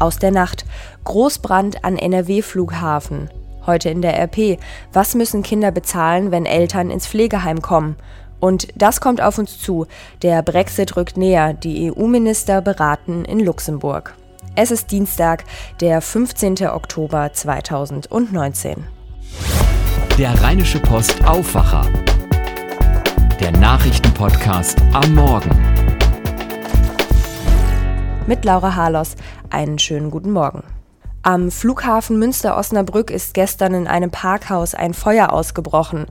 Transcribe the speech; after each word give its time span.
Aus 0.00 0.18
der 0.18 0.32
Nacht. 0.32 0.64
Großbrand 1.04 1.84
an 1.84 1.96
NRW-Flughafen. 1.96 3.30
Heute 3.66 3.90
in 3.90 4.00
der 4.00 4.18
RP. 4.18 4.58
Was 4.92 5.14
müssen 5.14 5.42
Kinder 5.42 5.70
bezahlen, 5.70 6.30
wenn 6.30 6.46
Eltern 6.46 6.90
ins 6.90 7.06
Pflegeheim 7.06 7.60
kommen? 7.60 7.96
Und 8.40 8.68
das 8.74 9.02
kommt 9.02 9.20
auf 9.20 9.36
uns 9.36 9.58
zu. 9.58 9.86
Der 10.22 10.42
Brexit 10.42 10.96
rückt 10.96 11.18
näher. 11.18 11.52
Die 11.52 11.92
EU-Minister 11.92 12.62
beraten 12.62 13.26
in 13.26 13.40
Luxemburg. 13.40 14.14
Es 14.56 14.70
ist 14.70 14.90
Dienstag, 14.90 15.44
der 15.80 16.00
15. 16.00 16.66
Oktober 16.68 17.30
2019. 17.32 18.84
Der 20.18 20.42
Rheinische 20.42 20.80
Post 20.80 21.22
Aufwacher. 21.26 21.86
Der 23.38 23.52
Nachrichtenpodcast 23.52 24.78
am 24.92 25.14
Morgen. 25.14 25.89
Mit 28.30 28.44
Laura 28.44 28.76
Harlos. 28.76 29.16
Einen 29.50 29.80
schönen 29.80 30.12
guten 30.12 30.30
Morgen. 30.30 30.62
Am 31.22 31.50
Flughafen 31.50 32.16
Münster-Osnabrück 32.16 33.10
ist 33.10 33.34
gestern 33.34 33.74
in 33.74 33.88
einem 33.88 34.12
Parkhaus 34.12 34.76
ein 34.76 34.94
Feuer 34.94 35.32
ausgebrochen. 35.32 36.06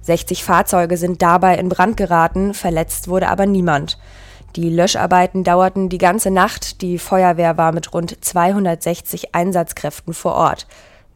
60 0.00 0.42
Fahrzeuge 0.42 0.96
sind 0.96 1.22
dabei 1.22 1.54
in 1.58 1.68
Brand 1.68 1.96
geraten, 1.96 2.54
verletzt 2.54 3.06
wurde 3.06 3.28
aber 3.28 3.46
niemand. 3.46 4.00
Die 4.56 4.68
Löscharbeiten 4.68 5.44
dauerten 5.44 5.88
die 5.88 5.98
ganze 5.98 6.32
Nacht, 6.32 6.82
die 6.82 6.98
Feuerwehr 6.98 7.56
war 7.56 7.70
mit 7.70 7.94
rund 7.94 8.16
260 8.20 9.36
Einsatzkräften 9.36 10.12
vor 10.12 10.34
Ort. 10.34 10.66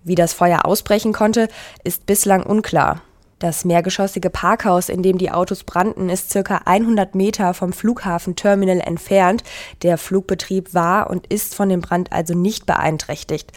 Wie 0.05 0.15
das 0.15 0.35
Feuer 0.35 0.67
ausbrechen 0.67 1.13
konnte, 1.13 1.49
ist 1.83 2.07
bislang 2.07 2.45
unklar. 2.45 3.03
Das 3.39 3.65
mehrgeschossige 3.65 4.31
Parkhaus, 4.31 4.89
in 4.89 5.03
dem 5.03 5.19
die 5.19 5.31
Autos 5.31 5.65
brannten, 5.65 6.09
ist 6.09 6.31
circa 6.31 6.63
100 6.65 7.15
Meter 7.15 7.53
vom 7.53 7.73
Flughafenterminal 7.73 8.81
entfernt. 8.81 9.43
Der 9.83 9.99
Flugbetrieb 9.99 10.73
war 10.73 11.11
und 11.11 11.27
ist 11.27 11.55
von 11.55 11.69
dem 11.69 11.81
Brand 11.81 12.13
also 12.13 12.35
nicht 12.35 12.65
beeinträchtigt. 12.67 13.53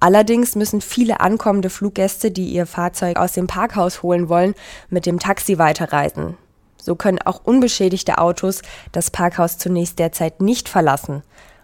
Allerdings 0.00 0.54
müssen 0.54 0.80
viele 0.80 1.20
ankommende 1.20 1.70
Fluggäste, 1.70 2.30
die 2.30 2.48
ihr 2.48 2.66
Fahrzeug 2.66 3.16
aus 3.16 3.32
dem 3.32 3.48
Parkhaus 3.48 4.02
holen 4.02 4.28
wollen, 4.28 4.54
mit 4.90 5.06
dem 5.06 5.18
Taxi 5.18 5.58
weiterreisen. 5.58 6.36
So 6.80 6.94
können 6.94 7.18
auch 7.18 7.40
unbeschädigte 7.44 8.18
Autos 8.18 8.62
das 8.92 9.10
Parkhaus 9.10 9.58
zunächst 9.58 9.98
derzeit 9.98 10.40
nicht 10.40 10.68
verlassen. 10.68 11.22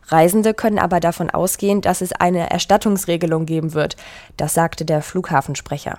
Reisende 0.08 0.52
können 0.52 0.78
aber 0.78 1.00
davon 1.00 1.30
ausgehen, 1.30 1.80
dass 1.80 2.02
es 2.02 2.12
eine 2.12 2.50
Erstattungsregelung 2.50 3.46
geben 3.46 3.72
wird. 3.72 3.96
Das 4.36 4.52
sagte 4.52 4.84
der 4.84 5.00
Flughafensprecher. 5.00 5.98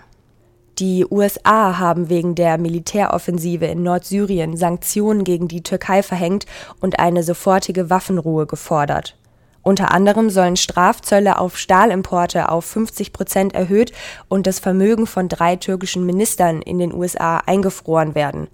Die 0.80 1.06
USA 1.09 1.80
haben 1.80 2.09
wegen 2.09 2.36
der 2.36 2.58
Militäroffensive 2.58 3.66
in 3.66 3.84
Nordsyrien 3.84 4.58
Sanktionen 4.58 5.23
gegen 5.23 5.48
die 5.48 5.64
Türkei 5.64 6.04
verhängt 6.04 6.45
und 6.81 7.00
eine 7.00 7.23
sofortige 7.23 7.90
Waffenruhe 7.90 8.45
gefordert. 8.45 9.16
Unter 9.64 9.92
anderem 9.92 10.30
sollen 10.30 10.58
Strafzölle 10.58 11.40
auf 11.40 11.58
Stahlimporte 11.58 12.50
auf 12.50 12.66
50 12.66 13.14
Prozent 13.14 13.56
erhöht 13.56 13.94
und 14.28 14.48
das 14.48 14.59
Vermögen 14.59 15.08
von 15.08 15.30
drei 15.30 15.56
türkischen 15.56 16.06
Ministern 16.06 16.62
in 16.62 16.78
den 16.78 16.94
USA 16.94 17.38
eingefroren 17.38 18.14
werden. 18.14 18.50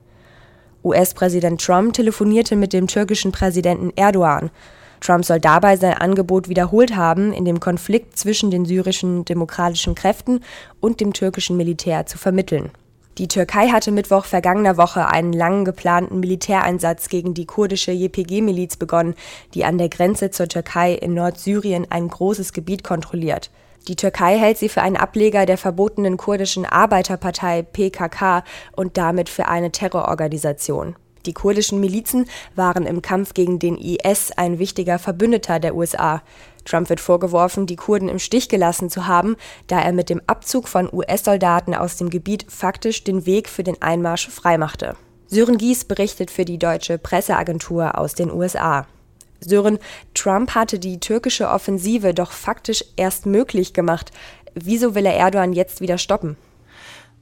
US-Präsident 0.84 1.60
Trump 1.60 1.94
telefonierte 1.94 2.56
mit 2.56 2.72
dem 2.72 2.86
türkischen 2.86 3.32
Präsidenten 3.32 3.92
Erdogan. 3.96 4.52
Trump 5.02 5.26
soll 5.26 5.40
dabei 5.40 5.76
sein 5.76 5.96
Angebot 5.96 6.48
wiederholt 6.48 6.96
haben, 6.96 7.34
in 7.34 7.44
dem 7.44 7.60
Konflikt 7.60 8.18
zwischen 8.18 8.52
den 8.52 8.66
syrischen 8.66 9.26
demokratischen 9.26 9.96
Kräften 9.96 10.42
und 10.80 11.02
dem 11.02 11.12
türkischen 11.12 11.58
Militär 11.58 12.06
zu 12.06 12.18
vermitteln. 12.18 12.72
Die 13.18 13.28
Türkei 13.28 13.68
hatte 13.68 13.92
Mittwoch 13.92 14.26
vergangener 14.26 14.78
Woche 14.78 15.08
einen 15.08 15.34
lang 15.34 15.66
geplanten 15.66 16.22
Militäreinsatz 16.22 17.10
gegen 17.10 17.34
die 17.34 17.46
kurdische 17.46 17.92
YPG-Miliz 17.92 18.78
begonnen, 18.78 19.16
die 19.54 19.66
an 19.66 19.78
der 19.78 19.90
Grenze 19.90 20.32
zur 20.32 20.48
Türkei 20.48 20.94
in 20.94 21.14
Nordsyrien 21.14 21.88
ein 21.90 22.08
großes 22.08 22.54
Gebiet 22.54 22.86
kontrolliert. 22.86 23.52
Die 23.88 23.96
Türkei 23.96 24.38
hält 24.38 24.60
sie 24.60 24.70
für 24.70 24.82
einen 24.82 24.96
Ableger 24.96 25.46
der 25.46 25.58
verbotenen 25.58 26.16
kurdischen 26.16 26.66
Arbeiterpartei 26.66 27.64
PKK 27.64 28.44
und 28.76 28.98
damit 28.98 29.28
für 29.28 29.48
eine 29.48 29.72
Terrororganisation. 29.72 30.96
Die 31.26 31.34
kurdischen 31.34 31.80
Milizen 31.80 32.28
waren 32.56 32.86
im 32.86 33.02
Kampf 33.02 33.34
gegen 33.34 33.60
den 33.60 33.78
IS 33.78 34.32
ein 34.36 34.60
wichtiger 34.60 35.00
Verbündeter 35.00 35.60
der 35.60 35.76
USA. 35.76 36.22
Trump 36.66 36.90
wird 36.90 37.00
vorgeworfen, 37.00 37.66
die 37.66 37.76
Kurden 37.76 38.10
im 38.10 38.20
Stich 38.20 38.50
gelassen 38.50 38.90
zu 38.90 39.08
haben, 39.08 39.36
da 39.68 39.80
er 39.82 39.94
mit 39.94 40.10
dem 40.10 40.22
Abzug 40.28 40.68
von 40.68 40.90
US-Soldaten 40.92 41.74
aus 41.74 41.98
dem 41.98 42.10
Gebiet 42.10 42.46
faktisch 42.50 43.04
den 43.04 43.26
Weg 43.26 43.50
für 43.50 43.64
den 43.64 43.82
Einmarsch 43.82 44.30
freimachte. 44.30 44.96
Sören 45.28 45.58
Gies 45.58 45.86
berichtet 45.86 46.30
für 46.30 46.46
die 46.46 46.58
deutsche 46.58 46.98
Presseagentur 46.98 47.98
aus 47.98 48.16
den 48.16 48.32
USA. 48.32 48.86
Sören, 49.40 49.80
Trump 50.14 50.54
hatte 50.54 50.78
die 50.78 51.00
türkische 51.00 51.50
Offensive 51.50 52.14
doch 52.14 52.32
faktisch 52.32 52.84
erst 52.96 53.26
möglich 53.26 53.74
gemacht. 53.74 54.12
Wieso 54.54 54.94
will 54.94 55.06
er 55.06 55.16
Erdogan 55.16 55.54
jetzt 55.54 55.82
wieder 55.82 55.98
stoppen? 55.98 56.38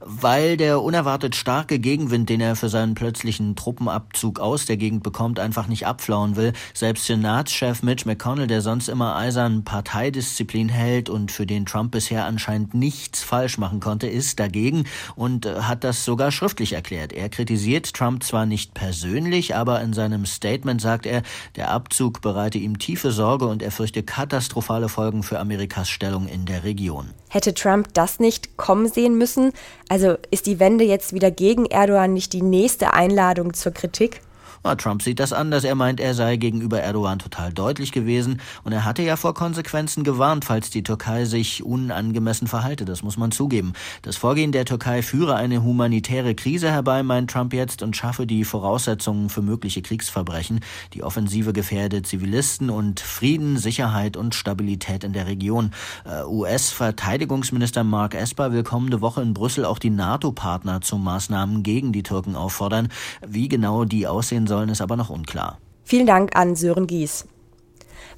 Weil 0.00 0.56
der 0.56 0.82
unerwartet 0.82 1.36
starke 1.36 1.78
Gegenwind, 1.78 2.28
den 2.28 2.40
er 2.40 2.56
für 2.56 2.68
seinen 2.68 2.94
plötzlichen 2.94 3.54
Truppenabzug 3.54 4.40
aus 4.40 4.66
der 4.66 4.76
Gegend 4.76 5.02
bekommt, 5.02 5.38
einfach 5.38 5.66
nicht 5.66 5.86
abflauen 5.86 6.36
will. 6.36 6.52
Selbst 6.72 7.06
Senatschef 7.06 7.82
Mitch 7.82 8.06
McConnell, 8.06 8.46
der 8.46 8.62
sonst 8.62 8.88
immer 8.88 9.16
eisern 9.16 9.64
Parteidisziplin 9.64 10.68
hält 10.68 11.10
und 11.10 11.30
für 11.30 11.46
den 11.46 11.66
Trump 11.66 11.92
bisher 11.92 12.24
anscheinend 12.24 12.74
nichts 12.74 13.22
falsch 13.22 13.58
machen 13.58 13.80
konnte, 13.80 14.06
ist 14.06 14.40
dagegen 14.40 14.84
und 15.16 15.46
äh, 15.46 15.60
hat 15.62 15.84
das 15.84 16.04
sogar 16.04 16.32
schriftlich 16.32 16.72
erklärt. 16.72 17.12
Er 17.12 17.28
kritisiert 17.28 17.92
Trump 17.92 18.24
zwar 18.24 18.46
nicht 18.46 18.74
persönlich, 18.74 19.54
aber 19.54 19.80
in 19.82 19.92
seinem 19.92 20.24
Statement 20.24 20.80
sagt 20.80 21.06
er, 21.06 21.22
der 21.56 21.70
Abzug 21.70 22.22
bereite 22.22 22.58
ihm 22.58 22.78
tiefe 22.78 23.12
Sorge 23.12 23.46
und 23.46 23.62
er 23.62 23.70
fürchte 23.70 24.02
katastrophale 24.02 24.88
Folgen 24.88 25.22
für 25.22 25.38
Amerikas 25.38 25.88
Stellung 25.88 26.26
in 26.26 26.46
der 26.46 26.64
Region. 26.64 27.10
Hätte 27.28 27.54
Trump 27.54 27.94
das 27.94 28.18
nicht 28.18 28.56
kommen 28.56 28.88
sehen 28.88 29.16
müssen? 29.16 29.52
Also 29.90 30.18
ist 30.30 30.46
die 30.46 30.60
Wende 30.60 30.84
jetzt 30.84 31.14
wieder 31.14 31.32
gegen 31.32 31.66
Erdogan 31.66 32.12
nicht 32.12 32.32
die 32.32 32.42
nächste 32.42 32.94
Einladung 32.94 33.54
zur 33.54 33.72
Kritik? 33.72 34.20
Na, 34.62 34.74
Trump 34.74 35.02
sieht 35.02 35.20
das 35.20 35.32
anders. 35.32 35.64
Er 35.64 35.74
meint, 35.74 36.00
er 36.00 36.14
sei 36.14 36.36
gegenüber 36.36 36.80
Erdogan 36.80 37.18
total 37.18 37.50
deutlich 37.50 37.92
gewesen 37.92 38.42
und 38.62 38.72
er 38.72 38.84
hatte 38.84 39.02
ja 39.02 39.16
vor 39.16 39.32
Konsequenzen 39.32 40.04
gewarnt, 40.04 40.44
falls 40.44 40.68
die 40.68 40.82
Türkei 40.82 41.24
sich 41.24 41.64
unangemessen 41.64 42.46
verhalte. 42.46 42.84
Das 42.84 43.02
muss 43.02 43.16
man 43.16 43.32
zugeben. 43.32 43.72
Das 44.02 44.16
Vorgehen 44.16 44.52
der 44.52 44.66
Türkei 44.66 45.00
führe 45.00 45.36
eine 45.36 45.62
humanitäre 45.62 46.34
Krise 46.34 46.70
herbei, 46.70 47.02
meint 47.02 47.30
Trump 47.30 47.54
jetzt, 47.54 47.82
und 47.82 47.96
schaffe 47.96 48.26
die 48.26 48.44
Voraussetzungen 48.44 49.30
für 49.30 49.40
mögliche 49.40 49.80
Kriegsverbrechen. 49.80 50.60
Die 50.92 51.02
Offensive 51.02 51.54
gefährde 51.54 52.02
Zivilisten 52.02 52.68
und 52.68 53.00
Frieden, 53.00 53.56
Sicherheit 53.56 54.18
und 54.18 54.34
Stabilität 54.34 55.04
in 55.04 55.14
der 55.14 55.26
Region. 55.26 55.70
Äh, 56.04 56.24
US-Verteidigungsminister 56.24 57.82
Mark 57.82 58.14
Esper 58.14 58.52
will 58.52 58.62
kommende 58.62 59.00
Woche 59.00 59.22
in 59.22 59.32
Brüssel 59.32 59.64
auch 59.64 59.78
die 59.78 59.88
NATO-Partner 59.88 60.82
zu 60.82 60.98
Maßnahmen 60.98 61.62
gegen 61.62 61.92
die 61.92 62.02
Türken 62.02 62.36
auffordern. 62.36 62.88
Wie 63.26 63.48
genau 63.48 63.86
die 63.86 64.06
aussehen 64.06 64.49
sollen, 64.50 64.68
ist 64.68 64.82
aber 64.82 64.96
noch 64.96 65.08
unklar. 65.08 65.58
Vielen 65.84 66.06
Dank 66.06 66.36
an 66.36 66.56
Sören 66.56 66.86
Gies. 66.86 67.24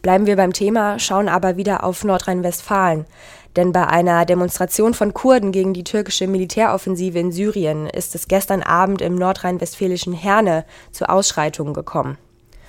Bleiben 0.03 0.27
wir 0.27 0.35
beim 0.35 0.53
Thema, 0.53 0.99
schauen 0.99 1.29
aber 1.29 1.57
wieder 1.57 1.85
auf 1.85 2.03
Nordrhein-Westfalen. 2.03 3.07
Denn 3.55 3.73
bei 3.73 3.87
einer 3.87 4.25
Demonstration 4.25 4.95
von 4.95 5.15
Kurden 5.15 5.53
gegen 5.53 5.75
die 5.75 5.85
türkische 5.85 6.27
Militäroffensive 6.27 7.19
in 7.19 7.33
Syrien 7.33 7.87
ist 7.87 8.15
es 8.15 8.27
gestern 8.27 8.63
Abend 8.63 9.03
im 9.03 9.15
nordrhein-westfälischen 9.15 10.15
Herne 10.15 10.65
zu 10.91 11.09
Ausschreitungen 11.09 11.75
gekommen. 11.75 12.19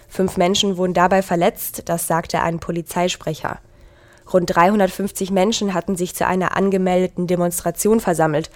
Fünf 0.09 0.37
Menschen 0.37 0.77
wurden 0.77 0.93
dabei 0.93 1.21
verletzt, 1.21 1.83
das 1.85 2.05
sagte 2.05 2.41
ein 2.41 2.59
Polizeisprecher. 2.59 3.59
Rund 4.31 4.55
350 4.55 5.31
Menschen 5.31 5.73
hatten 5.73 5.95
sich 5.95 6.15
zu 6.15 6.25
einer 6.25 6.55
angemeldeten 6.55 7.27
Demonstration 7.27 7.99
versammelt. 7.99 8.49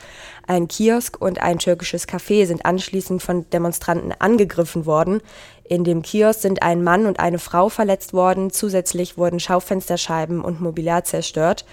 Ein 0.47 0.67
Kiosk 0.67 1.19
und 1.19 1.41
ein 1.41 1.59
türkisches 1.59 2.07
Café 2.07 2.45
sind 2.45 2.65
anschließend 2.65 3.21
von 3.21 3.49
Demonstranten 3.49 4.13
angegriffen 4.19 4.85
worden. 4.85 5.21
In 5.63 5.83
dem 5.83 6.01
Kiosk 6.01 6.41
sind 6.41 6.61
ein 6.61 6.83
Mann 6.83 7.05
und 7.05 7.19
eine 7.19 7.39
Frau 7.39 7.69
verletzt 7.69 8.13
worden. 8.13 8.51
Zusätzlich 8.51 9.17
wurden 9.17 9.39
Schaufensterscheiben 9.39 10.41
und 10.41 10.61
Mobiliar 10.61 11.03
zerstört. 11.03 11.65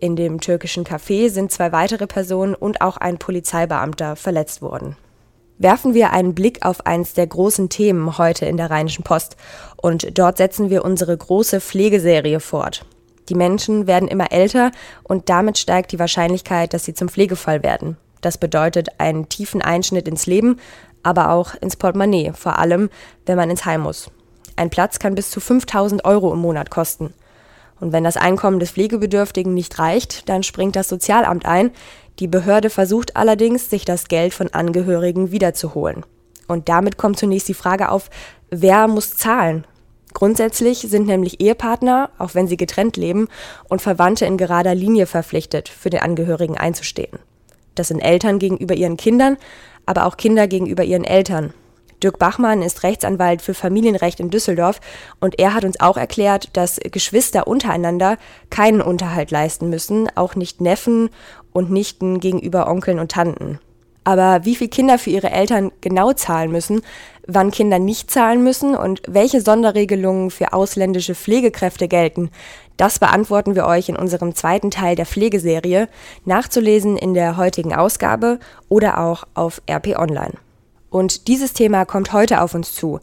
In 0.00 0.14
dem 0.14 0.40
türkischen 0.40 0.84
Café 0.84 1.28
sind 1.28 1.50
zwei 1.50 1.72
weitere 1.72 2.06
Personen 2.06 2.54
und 2.54 2.80
auch 2.80 2.98
ein 2.98 3.18
Polizeibeamter 3.18 4.14
verletzt 4.14 4.62
worden. 4.62 4.96
Werfen 5.58 5.92
wir 5.92 6.12
einen 6.12 6.36
Blick 6.36 6.64
auf 6.64 6.86
eines 6.86 7.14
der 7.14 7.26
großen 7.26 7.68
Themen 7.68 8.16
heute 8.16 8.46
in 8.46 8.56
der 8.56 8.70
Rheinischen 8.70 9.02
Post 9.02 9.36
und 9.76 10.16
dort 10.16 10.38
setzen 10.38 10.70
wir 10.70 10.84
unsere 10.84 11.16
große 11.16 11.60
Pflegeserie 11.60 12.38
fort. 12.38 12.84
Die 13.28 13.34
Menschen 13.34 13.86
werden 13.86 14.08
immer 14.08 14.32
älter 14.32 14.70
und 15.02 15.28
damit 15.28 15.58
steigt 15.58 15.92
die 15.92 15.98
Wahrscheinlichkeit, 15.98 16.72
dass 16.72 16.84
sie 16.84 16.94
zum 16.94 17.08
Pflegefall 17.08 17.62
werden. 17.62 17.96
Das 18.20 18.38
bedeutet 18.38 18.88
einen 18.98 19.28
tiefen 19.28 19.62
Einschnitt 19.62 20.08
ins 20.08 20.26
Leben, 20.26 20.58
aber 21.02 21.30
auch 21.30 21.54
ins 21.54 21.76
Portemonnaie, 21.76 22.32
vor 22.34 22.58
allem 22.58 22.90
wenn 23.26 23.36
man 23.36 23.50
ins 23.50 23.64
Heim 23.64 23.82
muss. 23.82 24.10
Ein 24.56 24.70
Platz 24.70 24.98
kann 24.98 25.14
bis 25.14 25.30
zu 25.30 25.40
5000 25.40 26.04
Euro 26.04 26.32
im 26.32 26.40
Monat 26.40 26.70
kosten. 26.70 27.14
Und 27.80 27.92
wenn 27.92 28.02
das 28.02 28.16
Einkommen 28.16 28.58
des 28.58 28.72
Pflegebedürftigen 28.72 29.54
nicht 29.54 29.78
reicht, 29.78 30.28
dann 30.28 30.42
springt 30.42 30.74
das 30.74 30.88
Sozialamt 30.88 31.46
ein. 31.46 31.70
Die 32.18 32.26
Behörde 32.26 32.70
versucht 32.70 33.16
allerdings, 33.16 33.70
sich 33.70 33.84
das 33.84 34.08
Geld 34.08 34.34
von 34.34 34.52
Angehörigen 34.52 35.30
wiederzuholen. 35.30 36.04
Und 36.48 36.68
damit 36.68 36.96
kommt 36.96 37.18
zunächst 37.18 37.46
die 37.46 37.54
Frage 37.54 37.90
auf, 37.90 38.10
wer 38.50 38.88
muss 38.88 39.16
zahlen? 39.16 39.64
Grundsätzlich 40.14 40.78
sind 40.80 41.06
nämlich 41.06 41.40
Ehepartner, 41.40 42.10
auch 42.18 42.34
wenn 42.34 42.48
sie 42.48 42.56
getrennt 42.56 42.96
leben, 42.96 43.28
und 43.68 43.82
Verwandte 43.82 44.26
in 44.26 44.36
gerader 44.36 44.74
Linie 44.74 45.06
verpflichtet, 45.06 45.68
für 45.68 45.90
den 45.90 46.00
Angehörigen 46.00 46.56
einzustehen. 46.56 47.18
Das 47.74 47.88
sind 47.88 48.00
Eltern 48.00 48.38
gegenüber 48.38 48.74
ihren 48.74 48.96
Kindern, 48.96 49.36
aber 49.86 50.06
auch 50.06 50.16
Kinder 50.16 50.48
gegenüber 50.48 50.82
ihren 50.82 51.04
Eltern. 51.04 51.52
Dirk 52.02 52.18
Bachmann 52.18 52.62
ist 52.62 52.84
Rechtsanwalt 52.84 53.42
für 53.42 53.54
Familienrecht 53.54 54.20
in 54.20 54.30
Düsseldorf 54.30 54.80
und 55.20 55.38
er 55.38 55.54
hat 55.54 55.64
uns 55.64 55.80
auch 55.80 55.96
erklärt, 55.96 56.56
dass 56.56 56.78
Geschwister 56.92 57.48
untereinander 57.48 58.18
keinen 58.50 58.80
Unterhalt 58.80 59.30
leisten 59.30 59.68
müssen, 59.68 60.08
auch 60.14 60.36
nicht 60.36 60.60
Neffen 60.60 61.10
und 61.52 61.70
Nichten 61.70 62.20
gegenüber 62.20 62.68
Onkeln 62.68 63.00
und 63.00 63.10
Tanten. 63.10 63.58
Aber 64.08 64.46
wie 64.46 64.56
viel 64.56 64.68
Kinder 64.68 64.98
für 64.98 65.10
ihre 65.10 65.30
Eltern 65.30 65.70
genau 65.82 66.14
zahlen 66.14 66.50
müssen, 66.50 66.80
wann 67.26 67.50
Kinder 67.50 67.78
nicht 67.78 68.10
zahlen 68.10 68.42
müssen 68.42 68.74
und 68.74 69.02
welche 69.06 69.42
Sonderregelungen 69.42 70.30
für 70.30 70.54
ausländische 70.54 71.14
Pflegekräfte 71.14 71.88
gelten, 71.88 72.30
das 72.78 72.98
beantworten 72.98 73.54
wir 73.54 73.66
euch 73.66 73.90
in 73.90 73.96
unserem 73.96 74.34
zweiten 74.34 74.70
Teil 74.70 74.96
der 74.96 75.04
Pflegeserie, 75.04 75.90
nachzulesen 76.24 76.96
in 76.96 77.12
der 77.12 77.36
heutigen 77.36 77.74
Ausgabe 77.74 78.38
oder 78.70 78.98
auch 78.98 79.24
auf 79.34 79.60
RP 79.70 79.98
Online. 79.98 80.32
Und 80.88 81.28
dieses 81.28 81.52
Thema 81.52 81.84
kommt 81.84 82.14
heute 82.14 82.40
auf 82.40 82.54
uns 82.54 82.74
zu. 82.74 83.00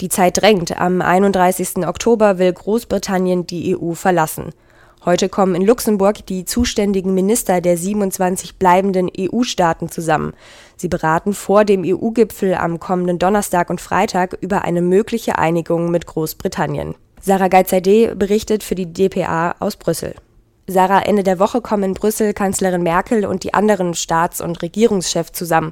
Die 0.00 0.10
Zeit 0.10 0.40
drängt. 0.40 0.80
Am 0.80 1.02
31. 1.02 1.88
Oktober 1.88 2.38
will 2.38 2.52
Großbritannien 2.52 3.48
die 3.48 3.76
EU 3.76 3.94
verlassen. 3.94 4.52
Heute 5.06 5.28
kommen 5.28 5.54
in 5.54 5.62
Luxemburg 5.62 6.26
die 6.26 6.44
zuständigen 6.44 7.14
Minister 7.14 7.60
der 7.60 7.78
27 7.78 8.56
bleibenden 8.56 9.08
EU-Staaten 9.16 9.88
zusammen. 9.88 10.32
Sie 10.76 10.88
beraten 10.88 11.32
vor 11.32 11.64
dem 11.64 11.84
EU-Gipfel 11.86 12.54
am 12.56 12.80
kommenden 12.80 13.20
Donnerstag 13.20 13.70
und 13.70 13.80
Freitag 13.80 14.36
über 14.40 14.62
eine 14.62 14.82
mögliche 14.82 15.38
Einigung 15.38 15.92
mit 15.92 16.06
Großbritannien. 16.06 16.96
Sarah 17.22 17.46
Geizadeh 17.46 18.16
berichtet 18.16 18.64
für 18.64 18.74
die 18.74 18.92
dpa 18.92 19.54
aus 19.60 19.76
Brüssel. 19.76 20.16
Sarah, 20.66 21.02
Ende 21.02 21.22
der 21.22 21.38
Woche 21.38 21.60
kommen 21.60 21.84
in 21.84 21.94
Brüssel 21.94 22.34
Kanzlerin 22.34 22.82
Merkel 22.82 23.26
und 23.26 23.44
die 23.44 23.54
anderen 23.54 23.94
Staats- 23.94 24.40
und 24.40 24.60
Regierungschefs 24.60 25.30
zusammen. 25.30 25.70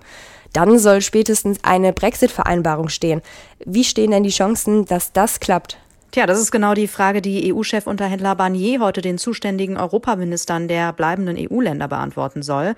Dann 0.52 0.78
soll 0.78 1.00
spätestens 1.00 1.58
eine 1.64 1.92
Brexit-Vereinbarung 1.92 2.88
stehen. 2.88 3.20
Wie 3.66 3.82
stehen 3.82 4.12
denn 4.12 4.22
die 4.22 4.30
Chancen, 4.30 4.84
dass 4.84 5.12
das 5.12 5.40
klappt? 5.40 5.78
Tja, 6.14 6.26
das 6.26 6.38
ist 6.38 6.52
genau 6.52 6.74
die 6.74 6.86
Frage, 6.86 7.20
die 7.20 7.52
EU-Chefunterhändler 7.52 8.36
Barnier 8.36 8.78
heute 8.78 9.00
den 9.00 9.18
zuständigen 9.18 9.76
Europaministern 9.76 10.68
der 10.68 10.92
bleibenden 10.92 11.36
EU-Länder 11.36 11.88
beantworten 11.88 12.44
soll. 12.44 12.76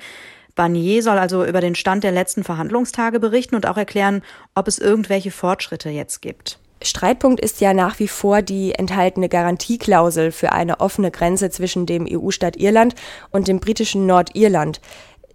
Barnier 0.55 1.03
soll 1.03 1.19
also 1.19 1.45
über 1.45 1.61
den 1.61 1.75
Stand 1.75 2.03
der 2.03 2.13
letzten 2.13 2.45
Verhandlungstage 2.45 3.21
berichten 3.21 3.55
und 3.55 3.67
auch 3.67 3.77
erklären, 3.77 4.23
ob 4.55 4.69
es 4.69 4.79
irgendwelche 4.79 5.31
Fortschritte 5.31 5.91
jetzt 5.91 6.23
gibt. 6.23 6.59
Streitpunkt 6.83 7.39
ist 7.41 7.61
ja 7.61 7.75
nach 7.75 7.99
wie 7.99 8.09
vor 8.09 8.41
die 8.41 8.73
enthaltene 8.73 9.29
Garantieklausel 9.29 10.33
für 10.33 10.53
eine 10.53 10.81
offene 10.81 11.11
Grenze 11.11 11.51
zwischen 11.51 11.85
dem 11.85 12.07
EU-Staat 12.11 12.57
Irland 12.57 12.95
und 13.33 13.49
dem 13.49 13.61
britischen 13.61 14.07
Nordirland. 14.07 14.81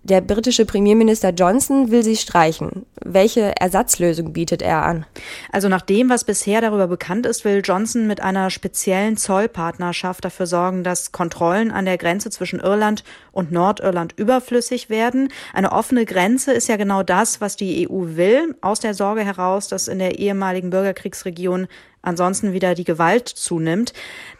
Der 0.03 0.19
britische 0.19 0.65
Premierminister 0.65 1.29
Johnson 1.29 1.91
will 1.91 2.01
sie 2.01 2.15
streichen. 2.15 2.87
Welche 3.05 3.53
Ersatzlösung 3.59 4.33
bietet 4.33 4.63
er 4.63 4.83
an? 4.83 5.05
Also 5.51 5.69
nach 5.69 5.83
dem, 5.83 6.09
was 6.09 6.23
bisher 6.23 6.59
darüber 6.59 6.87
bekannt 6.87 7.27
ist, 7.27 7.45
will 7.45 7.61
Johnson 7.63 8.07
mit 8.07 8.19
einer 8.19 8.49
speziellen 8.49 9.15
Zollpartnerschaft 9.15 10.25
dafür 10.25 10.47
sorgen, 10.47 10.83
dass 10.83 11.11
Kontrollen 11.11 11.69
an 11.69 11.85
der 11.85 11.99
Grenze 11.99 12.31
zwischen 12.31 12.59
Irland 12.59 13.03
und 13.31 13.51
Nordirland 13.51 14.13
überflüssig 14.17 14.89
werden. 14.89 15.29
Eine 15.53 15.71
offene 15.71 16.05
Grenze 16.05 16.51
ist 16.51 16.67
ja 16.67 16.77
genau 16.77 17.03
das, 17.03 17.39
was 17.39 17.55
die 17.55 17.87
EU 17.87 18.15
will, 18.15 18.55
aus 18.61 18.79
der 18.79 18.95
Sorge 18.95 19.23
heraus, 19.23 19.67
dass 19.67 19.87
in 19.87 19.99
der 19.99 20.17
ehemaligen 20.17 20.71
Bürgerkriegsregion 20.71 21.67
ansonsten 22.01 22.53
wieder 22.53 22.75
die 22.75 22.83
Gewalt 22.83 23.27
zunimmt. 23.27 23.93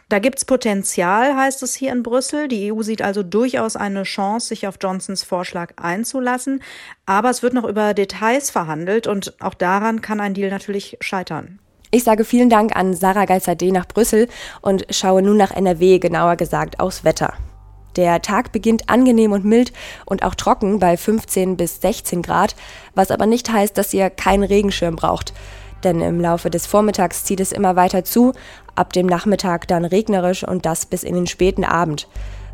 Da 0.08 0.18
gibt's 0.18 0.44
Potenzial, 0.44 1.34
heißt 1.36 1.62
es 1.62 1.74
hier 1.74 1.90
in 1.90 2.02
Brüssel. 2.02 2.46
Die 2.46 2.70
EU 2.70 2.82
sieht 2.82 3.00
also 3.00 3.22
durchaus 3.22 3.76
eine 3.76 4.02
Chance, 4.02 4.48
sich 4.48 4.66
auf 4.66 4.76
Johnsons 4.80 5.22
Vorschlag 5.22 5.72
einzulassen. 5.76 6.62
Aber 7.06 7.30
es 7.30 7.42
wird 7.42 7.54
noch 7.54 7.64
über 7.64 7.94
Details 7.94 8.50
verhandelt 8.50 9.06
und 9.06 9.34
auch 9.40 9.54
daran 9.54 10.02
kann 10.02 10.20
ein 10.20 10.34
Deal 10.34 10.50
natürlich 10.50 10.98
scheitern. 11.00 11.60
Ich 11.90 12.04
sage 12.04 12.24
vielen 12.24 12.50
Dank 12.50 12.76
an 12.76 12.94
Sarah 12.94 13.26
Geizadeh 13.26 13.70
nach 13.70 13.86
Brüssel 13.86 14.28
und 14.60 14.86
schaue 14.90 15.22
nun 15.22 15.36
nach 15.36 15.50
NRW, 15.50 15.98
genauer 15.98 16.36
gesagt 16.36 16.80
aufs 16.80 17.04
Wetter. 17.04 17.34
Der 17.96 18.22
Tag 18.22 18.52
beginnt 18.52 18.88
angenehm 18.88 19.32
und 19.32 19.44
mild 19.44 19.72
und 20.06 20.22
auch 20.24 20.34
trocken 20.34 20.78
bei 20.78 20.96
15 20.96 21.56
bis 21.56 21.80
16 21.82 22.22
Grad, 22.22 22.54
was 22.94 23.10
aber 23.10 23.26
nicht 23.26 23.50
heißt, 23.50 23.76
dass 23.76 23.92
ihr 23.92 24.08
keinen 24.08 24.44
Regenschirm 24.44 24.96
braucht 24.96 25.32
denn 25.84 26.00
im 26.00 26.20
Laufe 26.20 26.50
des 26.50 26.66
Vormittags 26.66 27.24
zieht 27.24 27.40
es 27.40 27.52
immer 27.52 27.76
weiter 27.76 28.04
zu, 28.04 28.32
ab 28.74 28.92
dem 28.92 29.06
Nachmittag 29.06 29.68
dann 29.68 29.84
regnerisch 29.84 30.46
und 30.46 30.66
das 30.66 30.86
bis 30.86 31.02
in 31.02 31.14
den 31.14 31.26
späten 31.26 31.64
Abend. 31.64 32.08